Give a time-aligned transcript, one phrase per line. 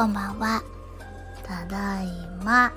[0.00, 0.62] こんばんは。
[1.46, 2.06] ただい
[2.42, 2.72] ま、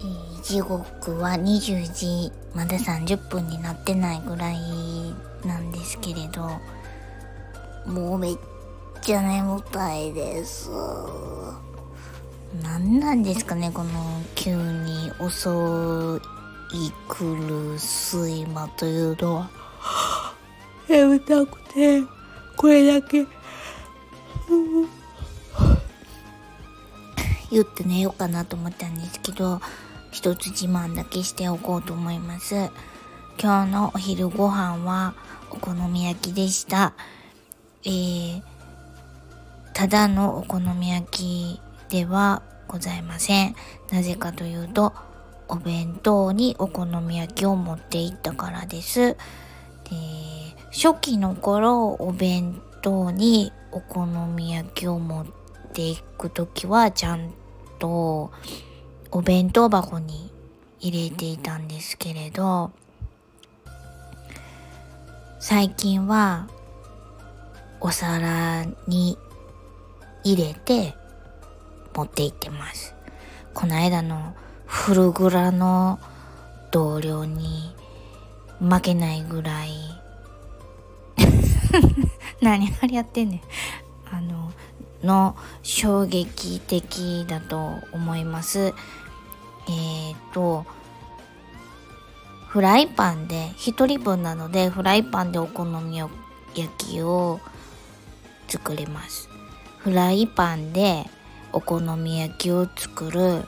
[0.00, 4.56] えー時刻は20時、まだ30分になってないぐらい
[5.44, 6.50] なんですけれど、
[7.86, 8.36] もうめっ
[9.00, 10.68] ちゃ眠たいです。
[12.64, 16.20] なんなんですかね、この急に遅
[16.72, 19.50] い来る睡魔というのは。
[20.88, 22.02] 眠たくて、
[22.56, 23.24] これだけ。
[27.50, 29.60] 言って寝ようかなと思ったんですけど、
[30.10, 32.70] 一つ自慢だけしておこうと思います。
[33.40, 35.14] 今日のお昼ご飯は
[35.50, 36.94] お好み焼きでした。
[37.84, 38.42] えー、
[39.74, 43.54] ただのお好み焼きではございません。
[43.92, 44.92] なぜかというと、
[45.48, 49.00] お弁当にお好み焼きを持って行ったからです。
[49.10, 49.16] で
[50.72, 55.26] 初期の頃お弁当にお好み焼きを持っ
[55.76, 57.34] ていくときはちゃん
[57.78, 58.30] と
[59.10, 60.32] お弁当箱に
[60.80, 62.72] 入れていたんですけれど
[65.38, 66.48] 最近は
[67.78, 69.18] お皿に
[70.24, 70.94] 入れて
[71.94, 72.94] 持って行ってます。
[73.54, 75.98] この間のフルグラの
[76.70, 77.74] 同僚に
[78.60, 79.70] 負けないぐらい
[82.42, 83.40] 何あれやってんねん。
[85.02, 88.74] の衝撃的だと思います。
[89.68, 90.64] えー、と
[92.48, 96.12] フライパンで1人分なのでフライパンでお好み焼
[96.78, 97.40] きを
[98.48, 99.28] 作れます。
[99.78, 101.04] フライパンで
[101.52, 103.44] お好み焼きを作る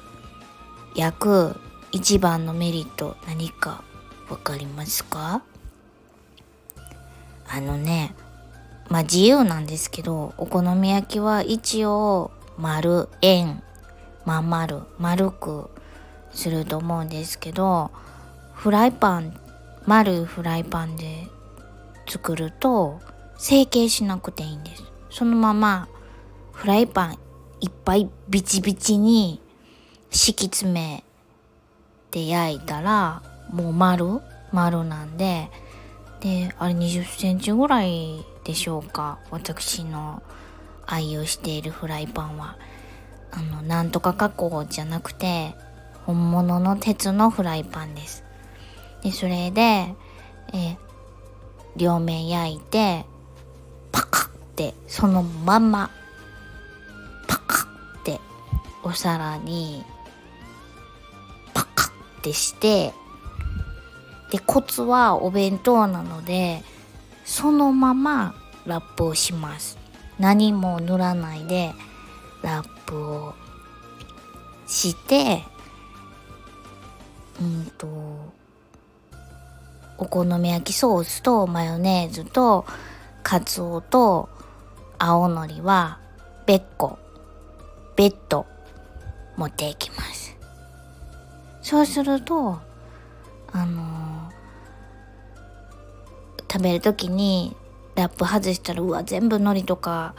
[0.95, 1.61] 焼く
[1.93, 3.83] 一番のメリット何か
[4.29, 5.43] わかりますか？
[7.49, 8.15] あのね
[8.89, 13.63] まあ自由なんですけどお好み焼きは一応丸円
[14.25, 15.71] まん丸丸く
[16.33, 17.91] すると思うんですけど
[18.55, 19.39] フライパン
[19.87, 21.29] 丸いフライパンで
[22.07, 23.01] 作ると
[23.39, 24.83] 成形しなくていいんです。
[25.11, 25.89] そのまま
[26.53, 27.19] フライパン
[27.61, 29.41] いっぱいビチビチに
[30.11, 31.05] 敷き詰め
[32.11, 34.21] て焼いたらもう丸
[34.53, 35.51] 丸なんで
[36.21, 39.19] であれ20センチぐらいでしょうか？
[39.31, 40.23] 私の
[40.87, 42.57] 愛用しているフライパンは。
[43.31, 45.55] あのなんとか加工じゃなくて
[46.07, 48.25] 本物の鉄のフライパンです。
[49.03, 49.95] でそれで
[50.55, 50.79] え
[51.77, 53.05] 両面焼いて
[53.93, 55.91] パカッてそのまんま
[57.27, 58.19] パカッて
[58.83, 59.85] お皿に
[61.53, 62.95] パカッてして
[64.33, 66.65] でコツはお弁当なので
[67.29, 68.35] そのまま
[68.65, 69.77] ラップをします。
[70.19, 71.75] 何も塗らないで
[72.43, 73.35] ラップを
[74.67, 75.45] して
[77.39, 77.87] うんと
[79.99, 82.65] お好み焼きソースとマヨネーズと
[83.23, 84.31] カツオと
[84.99, 86.01] 青のりは
[86.47, 86.99] 別個
[87.95, 88.47] 別途
[89.37, 90.35] 持っていきます。
[91.61, 92.59] そうすると
[93.53, 94.38] あのー
[96.51, 97.57] 食べる時に
[97.95, 100.15] ラップ外したらうわ全部海苔とか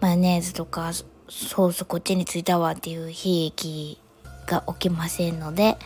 [0.00, 4.00] マヨネーズとかソースこっちについたわっていう悲劇
[4.46, 5.76] が起きませんので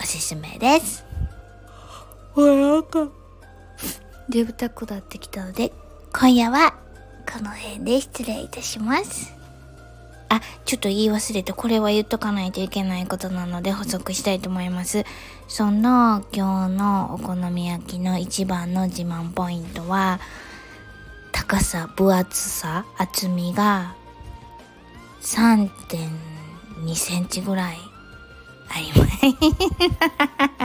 [0.00, 1.04] おすすめです。
[2.36, 3.08] おやか
[4.28, 4.68] 眠た。
[4.68, 5.72] くなってきたので
[6.12, 6.74] 今夜は
[7.32, 9.34] この辺で失礼いたします
[10.28, 15.04] あ、ちょっと言い忘れて、これは言っとかないといけないことなので補足したいと思います。
[15.48, 20.20] その今日のお好み焼きの一番の自慢ポイントは、
[21.32, 23.94] 高さ、分厚さ、厚みが
[25.20, 27.76] 3.2センチぐらい
[28.68, 30.55] あります。